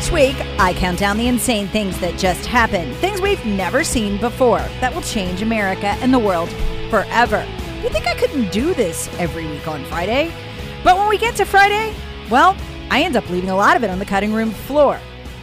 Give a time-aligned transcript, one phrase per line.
[0.00, 4.18] Each week, I count down the insane things that just happened, things we've never seen
[4.18, 6.48] before that will change America and the world
[6.88, 7.46] forever.
[7.82, 10.32] You think I couldn't do this every week on Friday?
[10.82, 11.94] But when we get to Friday,
[12.30, 12.56] well,
[12.88, 14.98] I end up leaving a lot of it on the cutting room floor.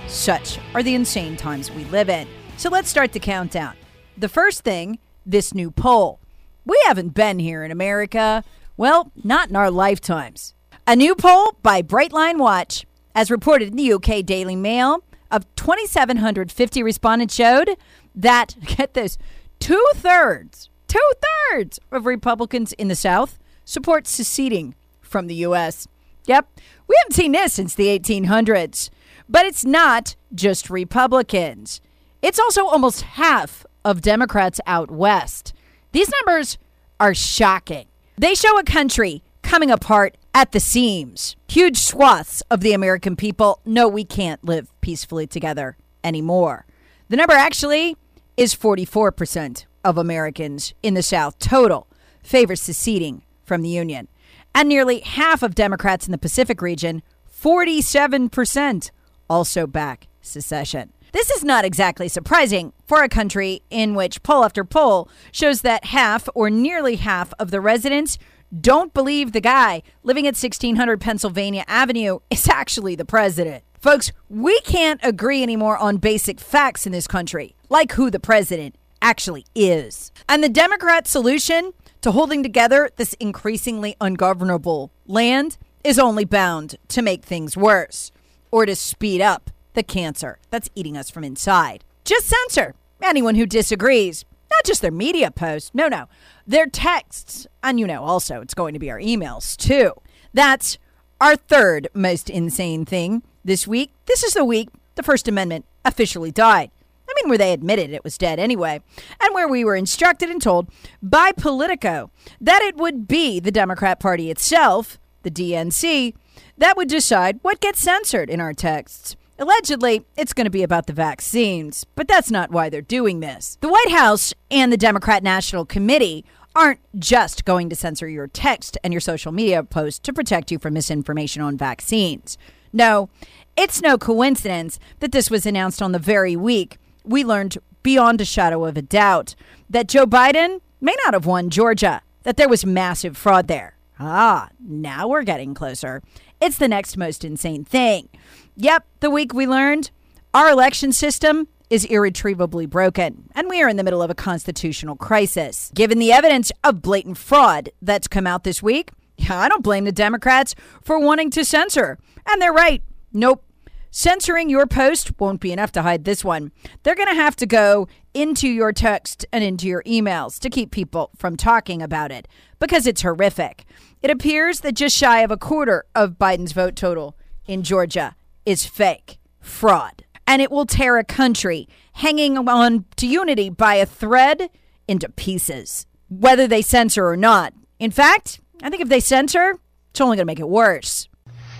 [0.07, 2.27] Such are the insane times we live in.
[2.57, 3.75] So let's start the countdown.
[4.17, 6.19] The first thing this new poll.
[6.65, 8.43] We haven't been here in America.
[8.75, 10.55] Well, not in our lifetimes.
[10.87, 12.86] A new poll by Brightline Watch
[13.17, 17.71] as reported in the UK Daily Mail, of 2,750 respondents showed
[18.13, 19.17] that, get this,
[19.59, 21.11] two thirds, two
[21.51, 25.87] thirds of Republicans in the South support seceding from the U.S.
[26.27, 26.47] Yep,
[26.87, 28.91] we haven't seen this since the 1800s.
[29.27, 31.81] But it's not just Republicans,
[32.21, 35.53] it's also almost half of Democrats out west.
[35.91, 36.59] These numbers
[36.99, 37.87] are shocking.
[38.15, 41.37] They show a country coming apart at the seams.
[41.47, 46.65] Huge swaths of the American people know we can't live peacefully together anymore.
[47.07, 47.95] The number actually
[48.35, 51.87] is 44% of Americans in the South total
[52.21, 54.09] favor seceding from the Union.
[54.53, 57.01] And nearly half of Democrats in the Pacific region,
[57.33, 58.91] 47%,
[59.29, 60.91] also back secession.
[61.13, 65.85] This is not exactly surprising for a country in which poll after poll shows that
[65.85, 68.17] half or nearly half of the residents
[68.55, 73.63] don't believe the guy living at 1600 Pennsylvania Avenue is actually the president.
[73.79, 78.75] Folks, we can't agree anymore on basic facts in this country, like who the president
[79.01, 80.11] actually is.
[80.27, 87.01] And the Democrat solution to holding together this increasingly ungovernable land is only bound to
[87.01, 88.11] make things worse
[88.49, 91.83] or to speed up the cancer that's eating us from inside.
[92.03, 94.25] Just censor anyone who disagrees,
[94.57, 95.71] not just their media posts.
[95.73, 96.07] No, no
[96.47, 97.45] their texts.
[97.61, 99.91] And you know, also, it's going to be our emails too.
[100.33, 100.77] That's
[101.19, 103.91] our third most insane thing this week.
[104.05, 106.71] This is the week the First Amendment officially died.
[107.09, 108.81] I mean, where they admitted it was dead anyway,
[109.21, 110.69] and where we were instructed and told
[111.01, 116.13] by Politico that it would be the Democrat Party itself, the DNC,
[116.57, 119.15] that would decide what gets censored in our texts.
[119.39, 123.57] Allegedly, it's going to be about the vaccines, but that's not why they're doing this.
[123.61, 126.25] The White House and the Democrat National Committee
[126.55, 130.57] aren't just going to censor your text and your social media posts to protect you
[130.57, 132.35] from misinformation on vaccines.
[132.73, 133.09] No,
[133.55, 138.25] it's no coincidence that this was announced on the very week we learned beyond a
[138.25, 139.35] shadow of a doubt
[139.69, 143.76] that Joe Biden may not have won Georgia, that there was massive fraud there.
[143.99, 146.03] Ah, now we're getting closer.
[146.39, 148.09] It's the next most insane thing.
[148.55, 149.91] Yep, the week we learned
[150.33, 154.95] our election system is irretrievably broken, and we are in the middle of a constitutional
[154.95, 155.71] crisis.
[155.73, 158.91] Given the evidence of blatant fraud that's come out this week,
[159.29, 161.97] I don't blame the Democrats for wanting to censor.
[162.27, 162.83] And they're right.
[163.11, 163.43] Nope.
[163.89, 166.51] Censoring your post won't be enough to hide this one.
[166.83, 170.71] They're going to have to go into your text and into your emails to keep
[170.71, 172.27] people from talking about it
[172.59, 173.65] because it's horrific.
[174.01, 178.15] It appears that just shy of a quarter of Biden's vote total in Georgia
[178.45, 183.85] is fake, fraud and it will tear a country hanging on to unity by a
[183.85, 184.49] thread
[184.87, 187.53] into pieces, whether they censor or not.
[187.79, 189.57] In fact, I think if they censor,
[189.89, 191.07] it's only going to make it worse.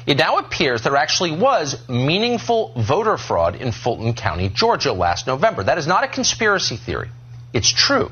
[0.05, 5.63] It now appears there actually was meaningful voter fraud in Fulton County, Georgia last November.
[5.63, 7.09] That is not a conspiracy theory.
[7.53, 8.11] It's true.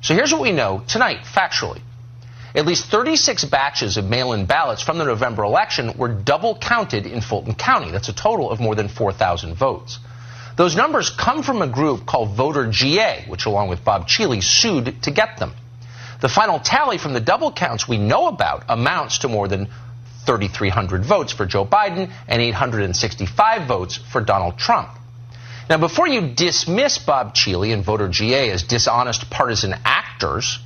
[0.00, 1.80] So here's what we know tonight, factually.
[2.54, 7.06] At least 36 batches of mail in ballots from the November election were double counted
[7.06, 7.90] in Fulton County.
[7.90, 9.98] That's a total of more than 4,000 votes.
[10.56, 15.02] Those numbers come from a group called Voter GA, which, along with Bob Cheeley, sued
[15.02, 15.52] to get them.
[16.20, 19.68] The final tally from the double counts we know about amounts to more than
[20.26, 24.88] 3,300 votes for Joe Biden and 865 votes for Donald Trump.
[25.70, 30.58] Now, before you dismiss Bob Cheeley and Voter GA as dishonest partisan actors,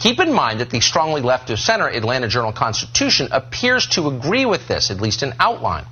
[0.00, 4.46] Keep in mind that the strongly left of center Atlanta Journal Constitution appears to agree
[4.46, 5.84] with this, at least in outline.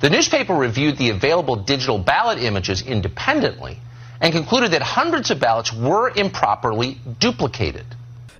[0.00, 3.78] The newspaper reviewed the available digital ballot images independently
[4.20, 7.86] and concluded that hundreds of ballots were improperly duplicated.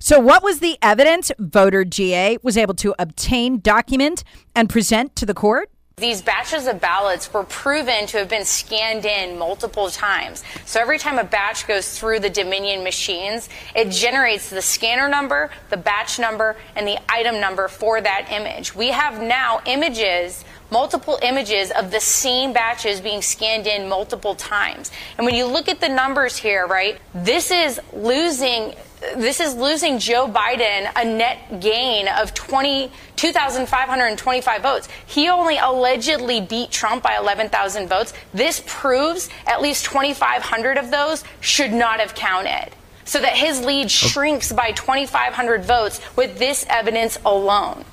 [0.01, 4.25] So, what was the evidence Voter GA was able to obtain, document,
[4.55, 5.71] and present to the court?
[5.96, 10.43] These batches of ballots were proven to have been scanned in multiple times.
[10.67, 15.50] So every time a batch goes through the Dominion machines, it generates the scanner number,
[15.70, 18.75] the batch number, and the item number for that image.
[18.75, 24.91] We have now images multiple images of the same batches being scanned in multiple times.
[25.17, 28.75] And when you look at the numbers here, right, this is losing
[29.17, 34.89] this is losing Joe Biden a net gain of 20, 2,525 votes.
[35.06, 38.12] He only allegedly beat Trump by 11,000 votes.
[38.33, 42.71] This proves at least 2,500 of those should not have counted.
[43.05, 47.85] So that his lead shrinks by 2,500 votes with this evidence alone.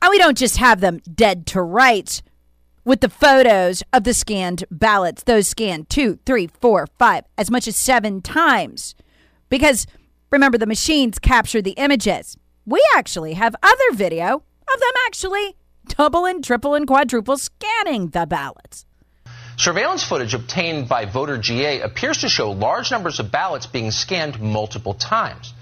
[0.00, 2.22] And we don't just have them dead to rights
[2.84, 7.66] with the photos of the scanned ballots, those scanned two, three, four, five, as much
[7.66, 8.94] as seven times.
[9.48, 9.86] Because
[10.34, 12.36] remember, the machines capture the images.
[12.66, 18.26] We actually have other video of them actually double and triple and quadruple scanning the
[18.26, 18.84] ballots.
[19.56, 24.40] Surveillance footage obtained by Voter GA appears to show large numbers of ballots being scanned
[24.40, 25.54] multiple times.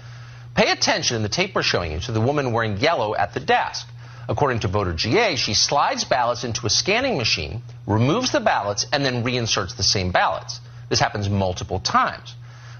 [0.55, 3.39] Pay attention in the tape we're showing you to the woman wearing yellow at the
[3.39, 3.87] desk.
[4.27, 9.05] According to Voter GA, she slides ballots into a scanning machine, removes the ballots, and
[9.05, 10.59] then reinserts the same ballots.
[10.89, 12.33] This happens multiple times.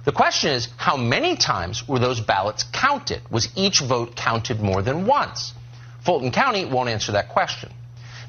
[0.06, 3.22] The question is, how many times were those ballots counted?
[3.32, 5.54] Was each vote counted more than once?
[6.04, 7.72] Fulton County won't answer that question.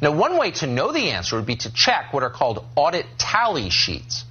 [0.01, 3.07] Now, one way to know the answer would be to check what are called audit
[3.19, 4.25] tally sheets.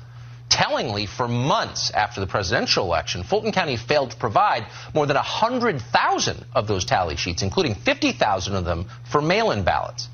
[0.49, 6.45] Tellingly, for months after the presidential election, Fulton County failed to provide more than 100,000
[6.53, 10.07] of those tally sheets, including 50,000 of them for mail in ballots.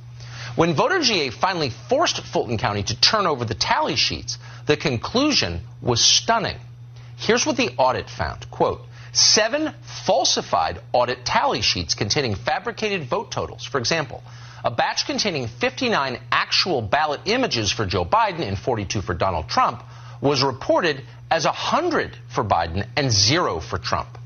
[0.55, 5.61] When Voter GA finally forced Fulton County to turn over the tally sheets, the conclusion
[5.81, 6.57] was stunning.
[7.19, 8.81] Here's what the audit found quote,
[9.11, 9.73] seven
[10.05, 13.65] falsified audit tally sheets containing fabricated vote totals.
[13.65, 14.23] For example,
[14.63, 19.83] a batch containing 59 actual ballot images for Joe Biden and 42 for Donald Trump
[20.21, 24.17] was reported as 100 for Biden and zero for Trump.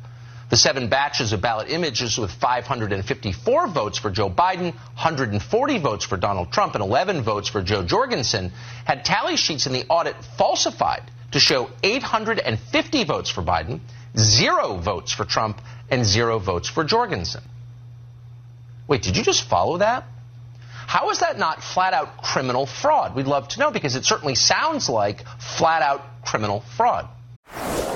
[0.52, 6.18] The seven batches of ballot images with 554 votes for Joe Biden, 140 votes for
[6.18, 8.52] Donald Trump, and 11 votes for Jo Jorgensen
[8.86, 11.02] had tally sheets in the audit falsified
[11.34, 13.82] to show 850 votes for Biden,
[14.18, 17.44] zero votes for Trump, and zero votes for Jorgensen.
[18.88, 20.06] Wait, did you just follow that?
[20.88, 23.16] How is that not flat out criminal fraud?
[23.16, 25.26] We'd love to know because it certainly sounds like
[25.58, 27.08] flat out criminal fraud.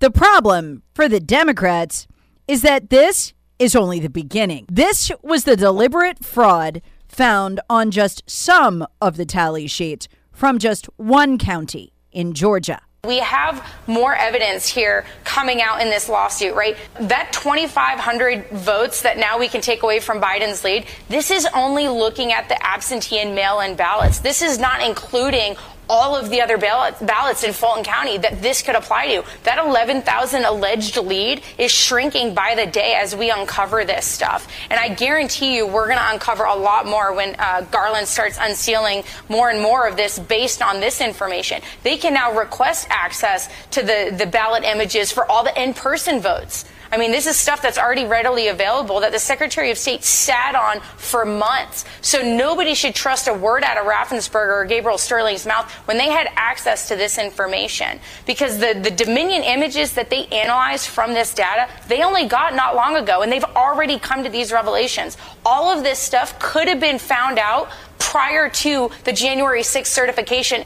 [0.00, 2.06] The problem for the Democrats
[2.46, 4.64] is that this is only the beginning.
[4.70, 10.86] This was the deliberate fraud found on just some of the tally sheets from just
[10.98, 12.80] one county in Georgia.
[13.04, 16.76] We have more evidence here coming out in this lawsuit, right?
[17.00, 21.88] That 2,500 votes that now we can take away from Biden's lead, this is only
[21.88, 24.20] looking at the absentee and mail in ballots.
[24.20, 25.56] This is not including
[25.88, 29.24] all of the other ballots, ballots in Fulton County that this could apply to.
[29.44, 34.46] That 11,000 alleged lead is shrinking by the day as we uncover this stuff.
[34.70, 38.38] And I guarantee you we're going to uncover a lot more when uh, Garland starts
[38.40, 41.62] unsealing more and more of this based on this information.
[41.82, 46.64] They can now request access to the, the ballot images for all the in-person votes.
[46.90, 50.54] I mean, this is stuff that's already readily available that the Secretary of State sat
[50.54, 51.84] on for months.
[52.00, 56.10] So nobody should trust a word out of Raffensperger or Gabriel Sterling's mouth when they
[56.10, 58.00] had access to this information.
[58.26, 62.74] Because the, the Dominion images that they analyzed from this data, they only got not
[62.74, 65.16] long ago, and they've already come to these revelations.
[65.44, 70.64] All of this stuff could have been found out prior to the January 6th certification.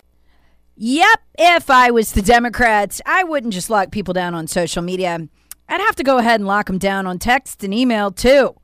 [0.76, 5.28] Yep, if I was the Democrats, I wouldn't just lock people down on social media.
[5.72, 8.54] I'd have to go ahead and lock them down on text and email too.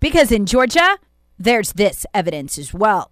[0.00, 0.96] Because in Georgia,
[1.38, 3.10] there's this evidence as well.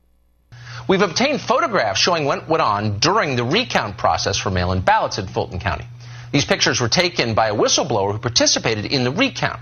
[0.89, 5.19] We've obtained photographs showing what went on during the recount process for mail in ballots
[5.19, 5.85] in Fulton County.
[6.33, 9.61] These pictures were taken by a whistleblower who participated in the recount.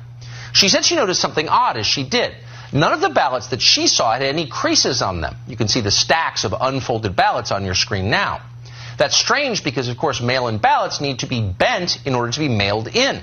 [0.52, 2.32] She said she noticed something odd as she did.
[2.72, 5.34] None of the ballots that she saw had any creases on them.
[5.48, 8.42] You can see the stacks of unfolded ballots on your screen now.
[8.96, 12.38] That's strange because, of course, mail in ballots need to be bent in order to
[12.38, 13.20] be mailed in.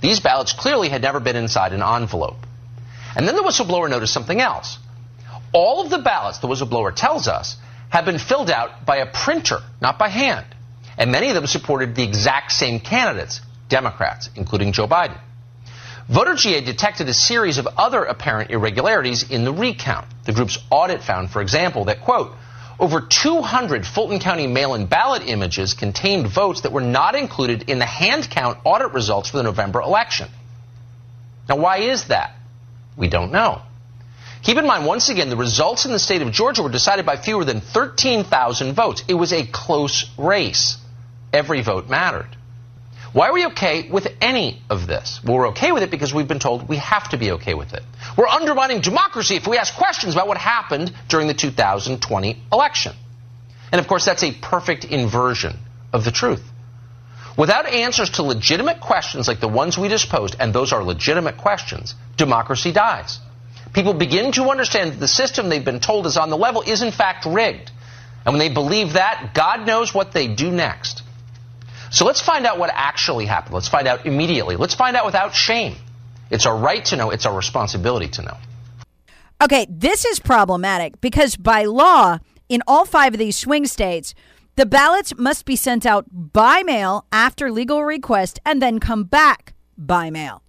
[0.00, 2.36] These ballots clearly had never been inside an envelope.
[3.14, 4.78] And then the whistleblower noticed something else.
[5.52, 7.56] All of the ballots, the whistleblower tells us,
[7.88, 10.46] have been filled out by a printer, not by hand.
[10.98, 15.18] And many of them supported the exact same candidates, Democrats, including Joe Biden.
[16.10, 20.06] VoterGA detected a series of other apparent irregularities in the recount.
[20.24, 22.32] The group's audit found, for example, that, quote,
[22.78, 27.86] over 200 Fulton County mail-in ballot images contained votes that were not included in the
[27.86, 30.28] hand count audit results for the November election.
[31.48, 32.36] Now, why is that?
[32.96, 33.62] We don't know.
[34.42, 37.16] Keep in mind, once again, the results in the state of Georgia were decided by
[37.16, 39.02] fewer than 13,000 votes.
[39.08, 40.76] It was a close race.
[41.32, 42.35] Every vote mattered.
[43.16, 45.20] Why are we okay with any of this?
[45.24, 47.72] Well, we're okay with it because we've been told we have to be okay with
[47.72, 47.82] it.
[48.14, 52.92] We're undermining democracy if we ask questions about what happened during the 2020 election.
[53.72, 55.56] And of course, that's a perfect inversion
[55.94, 56.44] of the truth.
[57.38, 61.38] Without answers to legitimate questions like the ones we just posed, and those are legitimate
[61.38, 63.18] questions, democracy dies
[63.76, 66.82] people begin to understand that the system they've been told is on the level is
[66.82, 67.70] in fact rigged.
[68.24, 71.02] And when they believe that, God knows what they do next.
[71.90, 73.54] So let's find out what actually happened.
[73.54, 74.56] Let's find out immediately.
[74.56, 75.76] Let's find out without shame.
[76.30, 78.36] It's our right to know, it's our responsibility to know.
[79.42, 84.14] Okay, this is problematic because by law, in all five of these swing states,
[84.56, 89.54] the ballots must be sent out by mail after legal request and then come back
[89.76, 90.42] by mail.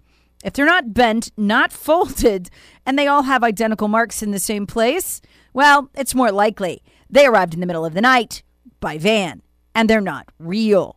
[0.44, 2.50] If they're not bent, not folded,
[2.86, 5.22] and they all have identical marks in the same place,
[5.54, 8.44] well, it's more likely they arrived in the middle of the night
[8.80, 9.42] by van
[9.76, 10.97] and they're not real.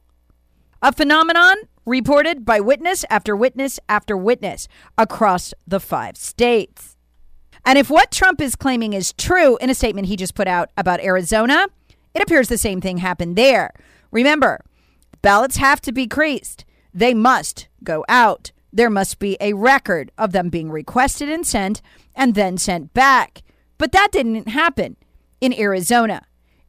[0.82, 6.96] A phenomenon reported by witness after witness after witness across the five states.
[7.64, 10.70] And if what Trump is claiming is true in a statement he just put out
[10.76, 11.66] about Arizona,
[12.14, 13.72] it appears the same thing happened there.
[14.10, 14.60] Remember,
[15.22, 20.32] ballots have to be creased, they must go out there must be a record of
[20.32, 21.82] them being requested and sent
[22.14, 23.42] and then sent back.
[23.78, 24.96] But that didn't happen
[25.40, 26.26] in Arizona.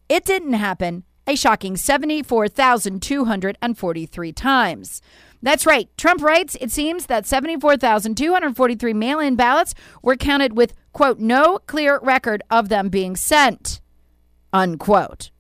[0.09, 5.01] It didn't happen a shocking 74,243 times.
[5.41, 5.89] That's right.
[5.97, 11.99] Trump writes it seems that 74,243 mail in ballots were counted with, quote, no clear
[11.99, 13.81] record of them being sent,
[14.53, 15.31] unquote.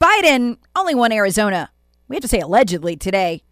[0.00, 1.70] Biden only won Arizona.
[2.08, 3.42] We have to say allegedly today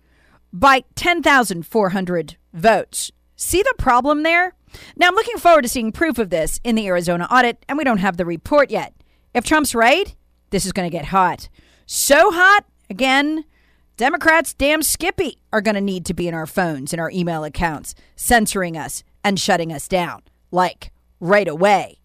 [0.52, 3.12] by 10,400 votes.
[3.37, 4.55] See the problem there?
[4.97, 7.85] Now, I'm looking forward to seeing proof of this in the Arizona audit, and we
[7.85, 8.95] don't have the report yet.
[9.35, 10.14] If Trump's right,
[10.50, 11.49] this is going to get hot.
[11.87, 13.45] So hot, again,
[13.97, 17.45] Democrats, damn Skippy, are going to need to be in our phones and our email
[17.45, 21.99] accounts, censoring us and shutting us down, like right away.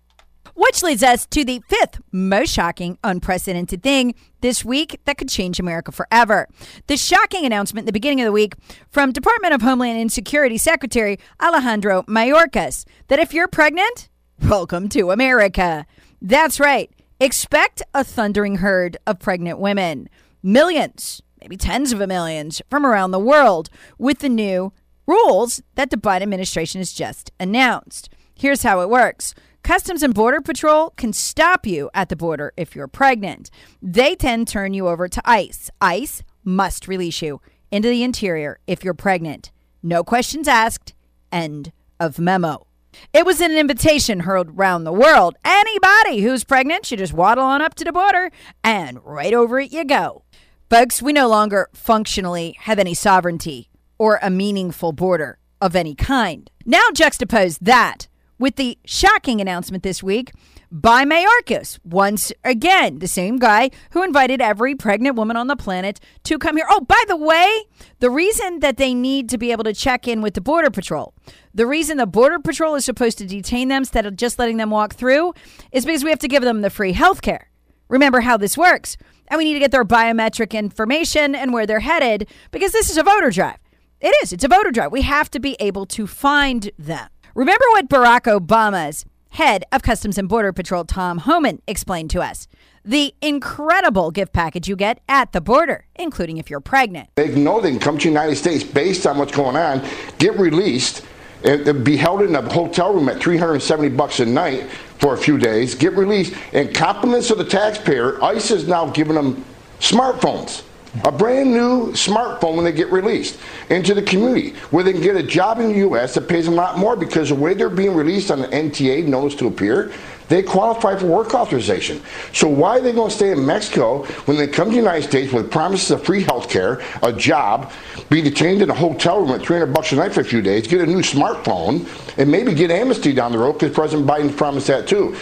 [0.55, 5.59] Which leads us to the fifth most shocking, unprecedented thing this week that could change
[5.59, 6.47] America forever.
[6.87, 8.53] The shocking announcement at the beginning of the week
[8.89, 14.09] from Department of Homeland Security Secretary Alejandro Mayorkas that if you're pregnant,
[14.47, 15.87] welcome to America.
[16.21, 16.91] That's right.
[17.19, 20.09] Expect a thundering herd of pregnant women.
[20.41, 24.73] Millions, maybe tens of millions from around the world with the new
[25.05, 28.09] rules that the Biden administration has just announced.
[28.35, 29.33] Here's how it works.
[29.63, 33.49] Customs and Border Patrol can stop you at the border if you're pregnant.
[33.81, 35.69] They then turn you over to ICE.
[35.79, 37.39] ICE must release you
[37.71, 39.51] into the interior if you're pregnant.
[39.81, 40.93] No questions asked.
[41.31, 42.67] End of memo.
[43.13, 45.35] It was an invitation hurled around the world.
[45.43, 48.31] Anybody who's pregnant should just waddle on up to the border
[48.63, 50.23] and right over it you go.
[50.69, 56.49] Folks, we no longer functionally have any sovereignty or a meaningful border of any kind.
[56.65, 58.07] Now juxtapose that
[58.39, 60.33] with the shocking announcement this week
[60.71, 61.79] by Mayorkas.
[61.83, 66.57] Once again, the same guy who invited every pregnant woman on the planet to come
[66.57, 66.65] here.
[66.69, 67.63] Oh, by the way,
[67.99, 71.13] the reason that they need to be able to check in with the Border Patrol,
[71.53, 74.71] the reason the Border Patrol is supposed to detain them instead of just letting them
[74.71, 75.33] walk through
[75.71, 77.49] is because we have to give them the free health care.
[77.89, 78.97] Remember how this works.
[79.27, 82.97] And we need to get their biometric information and where they're headed because this is
[82.97, 83.57] a voter drive.
[84.01, 84.33] It is.
[84.33, 84.91] It's a voter drive.
[84.91, 87.07] We have to be able to find them.
[87.35, 92.47] Remember what Barack Obama's head of Customs and Border Patrol, Tom Homan, explained to us
[92.85, 97.09] the incredible gift package you get at the border, including if you're pregnant.
[97.15, 99.87] They know they can come to the United States based on what's going on,
[100.19, 101.03] get released,
[101.43, 104.69] and be held in a hotel room at 370 bucks a night
[104.99, 109.15] for a few days, get released, and compliments of the taxpayer, ICE is now giving
[109.15, 109.43] them
[109.79, 110.63] smartphones.
[111.05, 115.15] a brand new smartphone when they get released into the community where they can get
[115.15, 116.13] a job in the U.S.
[116.13, 119.05] that pays them a lot more because the way they're being released on the NTA,
[119.07, 119.91] notice to appear,
[120.29, 122.01] they qualify for work authorization.
[122.31, 125.03] So why are they going to stay in Mexico when they come to the United
[125.03, 127.71] States with promises of free health care, a job,
[128.09, 130.67] be detained in a hotel room at 300 bucks a night for a few days,
[130.67, 131.87] get a new smartphone,
[132.17, 135.15] and maybe get amnesty down the road because President Biden promised that too.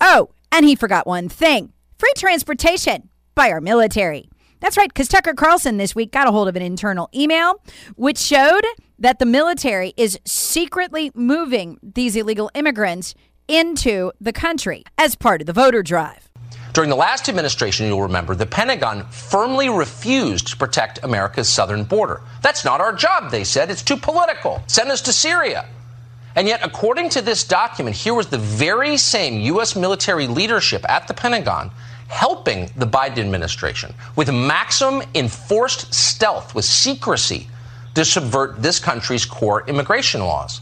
[0.00, 4.28] Oh, and he forgot one thing free transportation by our military.
[4.60, 7.60] That's right, because Tucker Carlson this week got a hold of an internal email
[7.96, 8.62] which showed
[8.98, 13.14] that the military is secretly moving these illegal immigrants
[13.48, 16.28] into the country as part of the voter drive.
[16.72, 22.20] During the last administration, you'll remember, the Pentagon firmly refused to protect America's southern border.
[22.42, 23.70] That's not our job, they said.
[23.70, 24.60] It's too political.
[24.66, 25.66] Send us to Syria.
[26.34, 29.76] And yet, according to this document, here was the very same U.S.
[29.76, 31.70] military leadership at the Pentagon
[32.08, 37.48] helping the Biden administration with maximum enforced stealth, with secrecy,
[37.94, 40.60] to subvert this country's core immigration laws.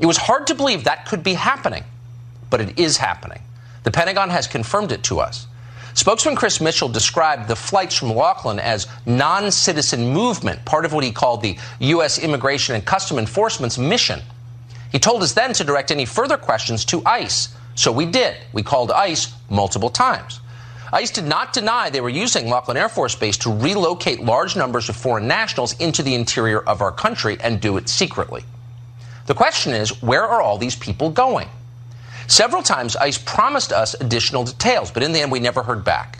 [0.00, 1.84] It was hard to believe that could be happening
[2.50, 3.40] but it is happening.
[3.84, 5.46] The Pentagon has confirmed it to us.
[5.94, 11.02] Spokesman Chris Mitchell described the flights from Laughlin as non citizen movement, part of what
[11.02, 12.18] he called the U.S.
[12.18, 14.20] Immigration and Custom Enforcement's mission.
[14.92, 17.48] He told us then to direct any further questions to ICE.
[17.74, 18.36] So we did.
[18.52, 20.40] We called ICE multiple times.
[20.92, 24.88] ICE did not deny they were using Laughlin Air Force Base to relocate large numbers
[24.88, 28.44] of foreign nationals into the interior of our country and do it secretly.
[29.26, 31.48] The question is where are all these people going?
[32.28, 36.18] Several times, ICE promised us additional details, but in the end, we never heard back.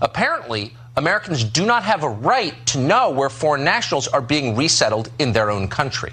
[0.00, 5.10] Apparently, Americans do not have a right to know where foreign nationals are being resettled
[5.18, 6.12] in their own country.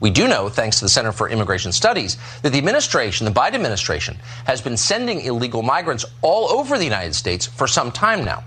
[0.00, 3.54] We do know, thanks to the Center for Immigration Studies, that the administration, the Biden
[3.54, 4.16] administration,
[4.46, 8.44] has been sending illegal migrants all over the United States for some time now.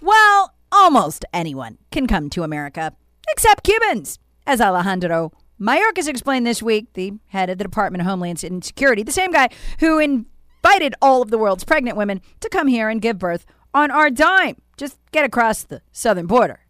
[0.00, 2.94] Well, almost anyone can come to America,
[3.28, 8.38] except Cubans, as Alejandro Mayorkas explained this week, the head of the Department of Homeland
[8.38, 9.50] Security, the same guy
[9.80, 13.90] who invited all of the world's pregnant women to come here and give birth on
[13.90, 14.56] our dime.
[14.78, 16.60] Just get across the southern border.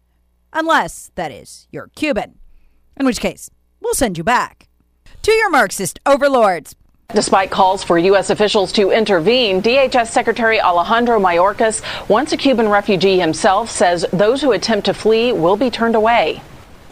[0.51, 2.39] Unless, that is, you're Cuban.
[2.97, 3.49] In which case,
[3.79, 4.67] we'll send you back.
[5.21, 6.75] To your Marxist overlords.
[7.13, 8.29] Despite calls for U.S.
[8.29, 14.51] officials to intervene, DHS Secretary Alejandro Mayorkas, once a Cuban refugee himself, says those who
[14.51, 16.41] attempt to flee will be turned away.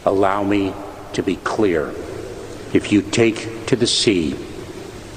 [0.06, 0.72] Allow me
[1.14, 1.92] to be clear.
[2.72, 4.36] If you take to the sea,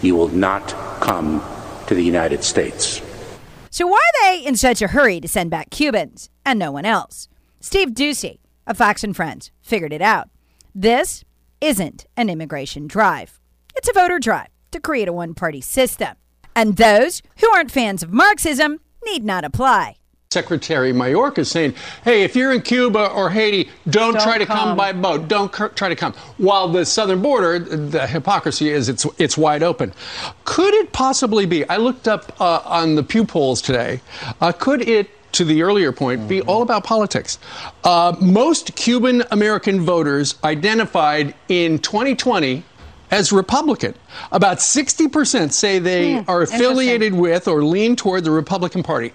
[0.02, 1.44] you will not come
[1.88, 3.02] to the United States.
[3.70, 6.86] So, why are they in such a hurry to send back Cubans and no one
[6.86, 7.28] else?
[7.60, 10.30] Steve Doocy of Fox and Friends figured it out.
[10.76, 11.24] This
[11.62, 13.40] isn't an immigration drive,
[13.76, 16.16] it's a voter drive to create a one party system.
[16.56, 19.98] And those who aren't fans of Marxism need not apply.
[20.34, 24.70] Secretary Mayorkas saying, hey, if you're in Cuba or Haiti, don't, don't try to come.
[24.70, 24.78] come.
[24.78, 25.28] by boat.
[25.28, 26.14] Don't try to come.
[26.38, 29.94] While the southern border, the hypocrisy is it's, it's wide open.
[30.44, 31.68] Could it possibly be?
[31.70, 34.02] I looked up uh, on the Pew polls today.
[34.42, 36.30] Uh, could it to the earlier point, mm-hmm.
[36.30, 37.40] be all about politics.
[37.84, 42.64] Uh, most Cuban American voters identified in 2020
[43.14, 43.94] as Republican.
[44.32, 49.14] About 60% say they mm, are affiliated with or lean toward the Republican Party.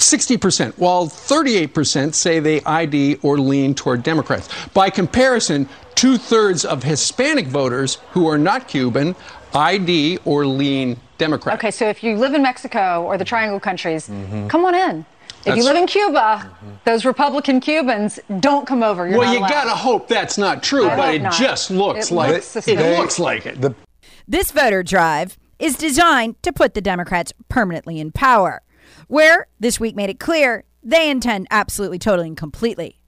[0.00, 4.48] 60%, while 38% say they ID or lean toward Democrats.
[4.74, 9.14] By comparison, two thirds of Hispanic voters who are not Cuban
[9.54, 11.56] ID or lean Democrat.
[11.56, 14.48] Okay, so if you live in Mexico or the Triangle countries, mm-hmm.
[14.48, 15.04] come on in.
[15.40, 16.70] If that's, you live in Cuba, mm-hmm.
[16.84, 19.08] those Republican Cubans don't come over.
[19.08, 21.32] You're well, you gotta hope that's not true, I but it not.
[21.32, 22.78] just looks it like looks it.
[22.78, 23.60] It looks like it.
[23.60, 23.74] The-
[24.28, 28.62] this voter drive is designed to put the Democrats permanently in power
[29.10, 33.00] where this week made it clear they intend absolutely, totally, and completely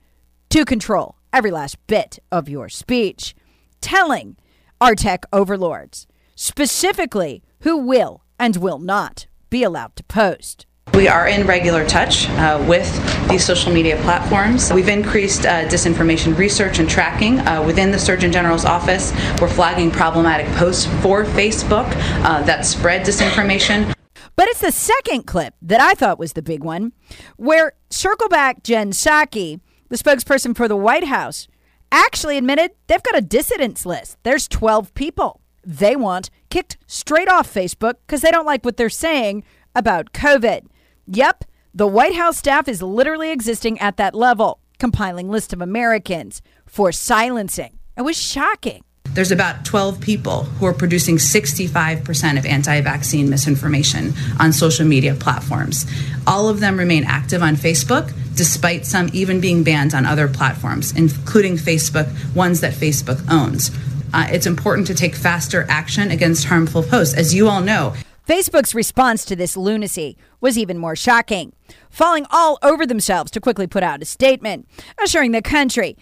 [0.51, 3.35] to control every last bit of your speech,
[3.81, 4.37] telling
[4.81, 10.67] our tech overlords specifically who will and will not be allowed to post.
[10.93, 12.91] We are in regular touch uh, with
[13.29, 14.73] these social media platforms.
[14.73, 19.13] We've increased uh, disinformation research and tracking uh, within the Surgeon General's office.
[19.41, 21.87] We're flagging problematic posts for Facebook
[22.25, 23.95] uh, that spread disinformation.
[24.37, 26.93] But it's the second clip that I thought was the big one,
[27.37, 31.49] where circle back Jen Psaki, the spokesperson for the White House,
[31.91, 34.17] actually admitted they've got a dissidents list.
[34.23, 38.89] There's 12 people they want kicked straight off Facebook because they don't like what they're
[38.89, 40.67] saying about COVID.
[41.07, 46.43] Yep, the White House staff is literally existing at that level, compiling list of Americans
[46.67, 47.79] for silencing.
[47.97, 48.83] It was shocking.
[49.15, 55.15] There's about 12 people who are producing 65% of anti vaccine misinformation on social media
[55.15, 55.87] platforms.
[56.27, 58.13] All of them remain active on Facebook.
[58.35, 63.71] despite some even being banned on other platforms, including Facebook, ones that Facebook owns.
[64.15, 67.15] Uh, it's important to take faster action against harmful posts.
[67.15, 67.93] As you all know,
[68.27, 71.53] Facebook's response to this lunacy was even more shocking,
[71.91, 74.67] falling all over themselves to quickly put out a statement
[75.03, 75.97] assuring the country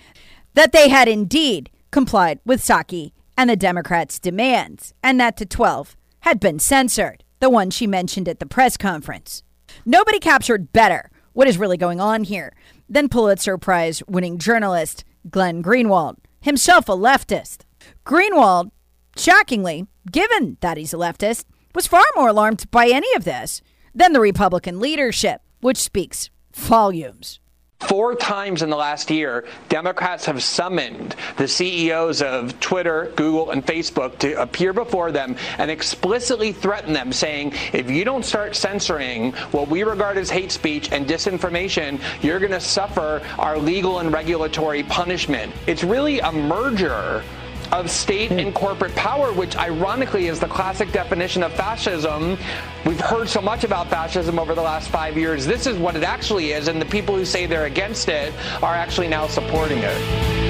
[0.55, 5.96] that they had indeed complied with Psaki and the Democrats' demands, and that the 12
[6.20, 9.42] had been censored, the one she mentioned at the press conference.
[9.85, 12.55] Nobody captured better what is really going on here
[12.88, 17.62] than Pulitzer Prize winning journalist Glenn Greenwald, himself a leftist.
[18.05, 18.70] Greenwald,
[19.16, 23.62] shockingly, given that he's a leftist, was far more alarmed by any of this
[23.94, 27.39] than the Republican leadership, which speaks volumes.
[27.81, 33.64] Four times in the last year, Democrats have summoned the CEOs of Twitter, Google, and
[33.64, 39.33] Facebook to appear before them and explicitly threaten them, saying, if you don't start censoring
[39.53, 44.12] what we regard as hate speech and disinformation, you're going to suffer our legal and
[44.12, 45.53] regulatory punishment.
[45.66, 47.25] It's really a merger
[47.72, 52.37] of state and corporate power, which ironically is the classic definition of fascism.
[52.85, 55.46] We've heard so much about fascism over the last five years.
[55.46, 58.74] This is what it actually is, and the people who say they're against it are
[58.74, 60.50] actually now supporting it.